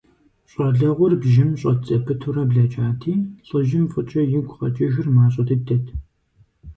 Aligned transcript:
И 0.03 0.03
щӀалэгъуэр 0.51 1.13
бжьым 1.21 1.51
щӀэт 1.59 1.79
зэпытурэ 1.87 2.43
блэкӀати, 2.49 3.13
лӀыжьым 3.47 3.85
фӀыкӀэ 3.91 4.21
игу 4.37 4.53
къэкӀыжыр 4.59 5.07
мащӀэ 5.15 5.43
дыдэт. 5.47 5.85